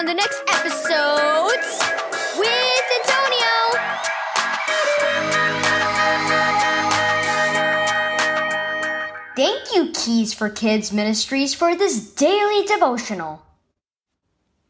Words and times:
on 0.00 0.06
the 0.06 0.14
next 0.14 0.42
episode 0.48 1.60
with 2.38 2.84
Antonio. 3.00 3.52
Thank 9.36 9.74
you, 9.74 9.92
Keys 9.92 10.32
for 10.32 10.48
Kids 10.48 10.90
Ministries, 10.90 11.52
for 11.52 11.76
this 11.76 12.14
daily 12.14 12.64
devotional. 12.64 13.42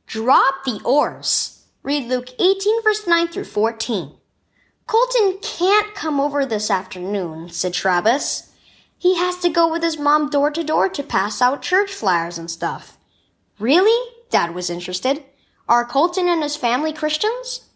Drop 0.08 0.64
the 0.64 0.80
oars. 0.84 1.64
Read 1.84 2.08
Luke 2.08 2.30
18, 2.40 2.82
verse 2.82 3.06
9 3.06 3.28
through 3.28 3.44
14. 3.44 4.10
Colton 4.88 5.38
can't 5.42 5.94
come 5.94 6.18
over 6.18 6.44
this 6.44 6.72
afternoon, 6.72 7.50
said 7.50 7.72
Travis. 7.72 8.50
He 8.98 9.16
has 9.16 9.36
to 9.36 9.48
go 9.48 9.70
with 9.70 9.84
his 9.84 9.96
mom 9.96 10.28
door 10.28 10.50
to 10.50 10.64
door 10.64 10.88
to 10.88 11.04
pass 11.04 11.40
out 11.40 11.62
church 11.62 11.92
flyers 11.92 12.36
and 12.36 12.50
stuff. 12.50 12.98
Really? 13.60 14.19
Dad 14.30 14.54
was 14.54 14.70
interested. 14.70 15.24
Are 15.68 15.84
Colton 15.84 16.28
and 16.28 16.42
his 16.42 16.56
family 16.56 16.92
Christians? 16.92 17.68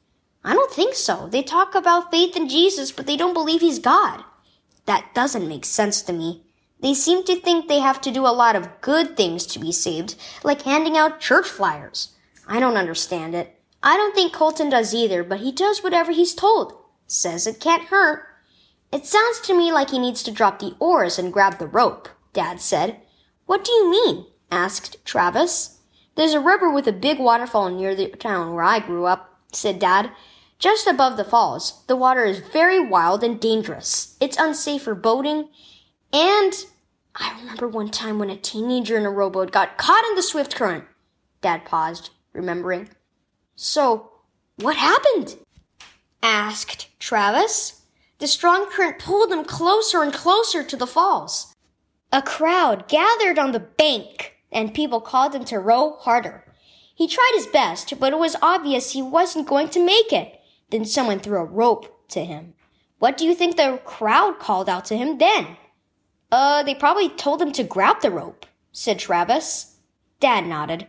I 0.44 0.54
don't 0.54 0.72
think 0.72 0.94
so. 0.94 1.28
They 1.28 1.42
talk 1.42 1.74
about 1.74 2.10
faith 2.10 2.36
in 2.36 2.48
Jesus, 2.48 2.92
but 2.92 3.06
they 3.06 3.16
don't 3.16 3.34
believe 3.34 3.60
he's 3.60 3.78
God. 3.78 4.24
That 4.86 5.14
doesn't 5.14 5.48
make 5.48 5.64
sense 5.64 6.02
to 6.02 6.12
me. 6.12 6.42
They 6.80 6.92
seem 6.92 7.24
to 7.24 7.36
think 7.36 7.66
they 7.66 7.80
have 7.80 8.00
to 8.02 8.10
do 8.10 8.26
a 8.26 8.28
lot 8.28 8.56
of 8.56 8.80
good 8.82 9.16
things 9.16 9.46
to 9.46 9.58
be 9.58 9.72
saved, 9.72 10.16
like 10.42 10.62
handing 10.62 10.98
out 10.98 11.20
church 11.20 11.48
flyers. 11.48 12.10
I 12.46 12.60
don't 12.60 12.76
understand 12.76 13.34
it. 13.34 13.58
I 13.82 13.96
don't 13.96 14.14
think 14.14 14.32
Colton 14.32 14.70
does 14.70 14.94
either, 14.94 15.24
but 15.24 15.40
he 15.40 15.50
does 15.50 15.82
whatever 15.82 16.12
he's 16.12 16.34
told. 16.34 16.74
Says 17.06 17.46
it 17.46 17.60
can't 17.60 17.84
hurt. 17.84 18.26
It 18.92 19.06
sounds 19.06 19.40
to 19.40 19.56
me 19.56 19.72
like 19.72 19.90
he 19.90 19.98
needs 19.98 20.22
to 20.24 20.30
drop 20.30 20.58
the 20.58 20.76
oars 20.78 21.18
and 21.18 21.32
grab 21.32 21.58
the 21.58 21.66
rope, 21.66 22.08
Dad 22.32 22.60
said. 22.60 23.00
What 23.46 23.64
do 23.64 23.72
you 23.72 23.90
mean? 23.90 24.26
asked 24.50 25.04
Travis. 25.04 25.73
There's 26.16 26.34
a 26.34 26.40
river 26.40 26.70
with 26.70 26.86
a 26.86 26.92
big 26.92 27.18
waterfall 27.18 27.70
near 27.70 27.94
the 27.94 28.08
town 28.08 28.54
where 28.54 28.64
I 28.64 28.78
grew 28.78 29.06
up, 29.06 29.40
said 29.52 29.78
Dad. 29.78 30.10
Just 30.58 30.86
above 30.86 31.16
the 31.16 31.24
falls, 31.24 31.84
the 31.88 31.96
water 31.96 32.24
is 32.24 32.38
very 32.38 32.80
wild 32.80 33.24
and 33.24 33.40
dangerous. 33.40 34.16
It's 34.20 34.38
unsafe 34.38 34.82
for 34.82 34.94
boating, 34.94 35.48
and 36.12 36.52
I 37.16 37.36
remember 37.40 37.68
one 37.68 37.90
time 37.90 38.18
when 38.18 38.30
a 38.30 38.36
teenager 38.36 38.96
in 38.96 39.04
a 39.04 39.10
rowboat 39.10 39.50
got 39.50 39.76
caught 39.76 40.04
in 40.04 40.14
the 40.14 40.22
swift 40.22 40.54
current. 40.54 40.84
Dad 41.40 41.64
paused, 41.64 42.10
remembering. 42.32 42.88
So, 43.56 44.12
what 44.56 44.76
happened? 44.76 45.36
asked 46.22 46.88
Travis. 46.98 47.82
The 48.18 48.26
strong 48.26 48.70
current 48.70 48.98
pulled 48.98 49.30
them 49.30 49.44
closer 49.44 50.02
and 50.02 50.12
closer 50.12 50.62
to 50.62 50.76
the 50.76 50.86
falls. 50.86 51.54
A 52.12 52.22
crowd 52.22 52.88
gathered 52.88 53.38
on 53.38 53.52
the 53.52 53.60
bank, 53.60 54.33
and 54.54 54.72
people 54.72 55.00
called 55.00 55.34
him 55.34 55.44
to 55.46 55.58
row 55.58 55.96
harder. 56.00 56.44
He 56.94 57.08
tried 57.08 57.32
his 57.34 57.48
best, 57.48 57.98
but 57.98 58.12
it 58.12 58.18
was 58.18 58.36
obvious 58.40 58.92
he 58.92 59.02
wasn't 59.02 59.48
going 59.48 59.68
to 59.70 59.84
make 59.84 60.12
it. 60.12 60.40
Then 60.70 60.84
someone 60.84 61.18
threw 61.18 61.38
a 61.38 61.44
rope 61.44 62.08
to 62.10 62.24
him. 62.24 62.54
What 62.98 63.16
do 63.16 63.26
you 63.26 63.34
think 63.34 63.56
the 63.56 63.80
crowd 63.84 64.38
called 64.38 64.68
out 64.68 64.84
to 64.86 64.96
him 64.96 65.18
then? 65.18 65.56
Uh, 66.30 66.62
they 66.62 66.74
probably 66.74 67.08
told 67.08 67.42
him 67.42 67.52
to 67.52 67.64
grab 67.64 68.00
the 68.00 68.10
rope, 68.10 68.46
said 68.72 68.98
Travis. 68.98 69.76
Dad 70.20 70.46
nodded. 70.46 70.86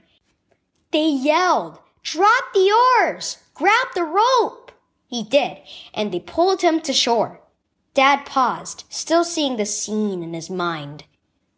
They 0.92 1.10
yelled, 1.10 1.80
Drop 2.04 2.54
the 2.54 2.72
oars! 2.72 3.40
Grab 3.56 3.88
the 3.96 4.04
rope! 4.04 4.72
He 5.08 5.24
did, 5.24 5.58
and 5.94 6.12
they 6.12 6.20
pulled 6.20 6.62
him 6.62 6.80
to 6.82 6.94
shore. 6.94 7.42
Dad 7.94 8.26
paused, 8.26 8.84
still 8.90 9.24
seeing 9.24 9.58
the 9.58 9.66
scene 9.66 10.22
in 10.22 10.34
his 10.34 10.50
mind. 10.50 11.06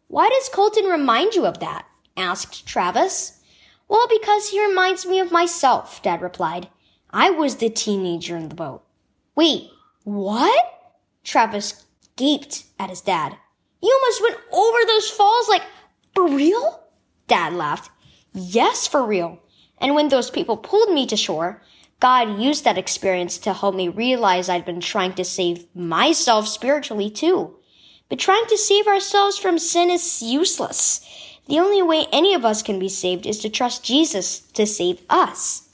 Why 0.06 0.28
does 0.28 0.48
Colton 0.48 0.86
remind 0.86 1.34
you 1.34 1.44
of 1.44 1.60
that? 1.60 1.84
Asked 2.18 2.66
Travis. 2.66 3.40
Well, 3.88 4.06
because 4.08 4.50
he 4.50 4.64
reminds 4.64 5.06
me 5.06 5.20
of 5.20 5.32
myself, 5.32 6.02
Dad 6.02 6.20
replied. 6.20 6.68
I 7.10 7.30
was 7.30 7.56
the 7.56 7.70
teenager 7.70 8.36
in 8.36 8.48
the 8.50 8.54
boat. 8.54 8.82
Wait, 9.34 9.70
what? 10.04 10.64
Travis 11.24 11.86
gaped 12.16 12.64
at 12.78 12.90
his 12.90 13.00
dad. 13.00 13.36
You 13.80 13.98
almost 14.02 14.22
went 14.22 14.36
over 14.52 14.78
those 14.86 15.08
falls 15.08 15.48
like, 15.48 15.62
for 16.14 16.28
real? 16.28 16.82
Dad 17.28 17.52
laughed. 17.52 17.90
Yes, 18.32 18.86
for 18.86 19.04
real. 19.04 19.38
And 19.78 19.94
when 19.94 20.08
those 20.08 20.30
people 20.30 20.56
pulled 20.56 20.92
me 20.92 21.06
to 21.06 21.16
shore, 21.16 21.62
God 22.00 22.40
used 22.40 22.64
that 22.64 22.78
experience 22.78 23.38
to 23.38 23.52
help 23.52 23.74
me 23.74 23.88
realize 23.88 24.48
I'd 24.48 24.64
been 24.64 24.80
trying 24.80 25.14
to 25.14 25.24
save 25.24 25.66
myself 25.74 26.46
spiritually 26.46 27.10
too. 27.10 27.56
But 28.08 28.18
trying 28.18 28.46
to 28.46 28.56
save 28.56 28.86
ourselves 28.86 29.38
from 29.38 29.58
sin 29.58 29.90
is 29.90 30.22
useless. 30.22 31.00
The 31.48 31.58
only 31.58 31.82
way 31.82 32.06
any 32.12 32.34
of 32.34 32.44
us 32.44 32.62
can 32.62 32.78
be 32.78 32.88
saved 32.88 33.26
is 33.26 33.38
to 33.40 33.48
trust 33.48 33.82
Jesus 33.82 34.40
to 34.40 34.66
save 34.66 35.00
us. 35.08 35.70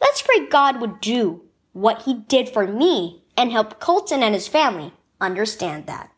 Let's 0.00 0.22
pray 0.22 0.46
God 0.46 0.80
would 0.80 1.00
do 1.00 1.42
what 1.72 2.02
he 2.02 2.14
did 2.14 2.48
for 2.48 2.66
me 2.66 3.22
and 3.36 3.52
help 3.52 3.78
Colton 3.78 4.22
and 4.22 4.34
his 4.34 4.48
family 4.48 4.92
understand 5.20 5.86
that. 5.86 6.10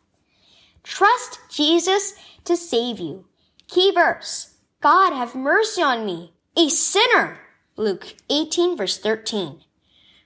Trust 0.84 1.40
Jesus 1.50 2.14
to 2.44 2.56
save 2.56 2.98
you. 2.98 3.26
Key 3.68 3.92
verse. 3.92 4.54
God 4.80 5.12
have 5.12 5.34
mercy 5.34 5.82
on 5.82 6.06
me, 6.06 6.32
a 6.56 6.68
sinner. 6.68 7.40
Luke 7.76 8.14
18 8.30 8.76
verse 8.76 8.96
13. 8.98 9.60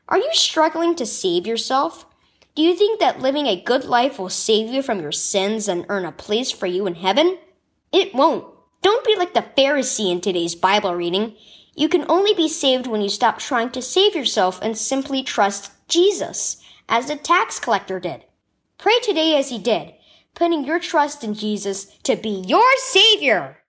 Are 0.09 0.19
you 0.19 0.31
struggling 0.33 0.95
to 0.97 1.06
save 1.06 1.47
yourself? 1.47 2.06
Do 2.55 2.62
you 2.62 2.77
think 2.77 3.01
that 3.01 3.21
living 3.21 3.47
a 3.47 3.61
good 3.61 3.84
life 3.84 4.19
will 4.19 4.28
save 4.28 4.72
you 4.72 4.83
from 4.83 5.01
your 5.01 5.12
sins 5.12 5.66
and 5.66 5.87
earn 5.89 6.05
a 6.05 6.12
place 6.12 6.53
for 6.53 6.66
you 6.66 6.87
in 6.87 6.95
heaven? 6.95 7.39
It 7.93 8.15
won't. 8.15 8.53
Don't 8.84 9.05
be 9.06 9.17
like 9.17 9.33
the 9.33 9.47
Pharisee 9.56 10.12
in 10.12 10.21
today's 10.21 10.55
Bible 10.55 10.95
reading. 10.95 11.34
You 11.75 11.89
can 11.89 12.05
only 12.06 12.34
be 12.34 12.49
saved 12.49 12.87
when 12.87 13.00
you 13.00 13.09
stop 13.09 13.39
trying 13.39 13.71
to 13.71 13.81
save 13.81 14.15
yourself 14.15 14.61
and 14.61 14.77
simply 14.77 15.22
trust 15.22 15.72
Jesus, 15.89 16.62
as 16.87 17.06
the 17.06 17.17
tax 17.17 17.59
collector 17.59 17.99
did. 17.99 18.27
Pray 18.77 19.00
today 19.03 19.39
as 19.39 19.49
he 19.49 19.59
did 19.59 19.95
putting 20.34 20.65
your 20.65 20.81
trust 20.81 21.25
in 21.25 21.33
Jesus 21.33 21.87
to 22.03 22.17
be 22.17 22.45
your 22.47 22.69
Savior. 22.78 23.64